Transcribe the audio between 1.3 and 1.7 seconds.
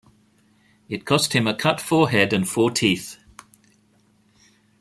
him a